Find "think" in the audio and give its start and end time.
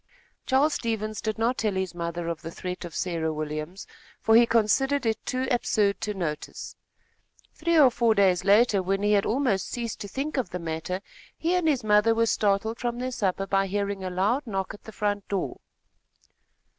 10.07-10.37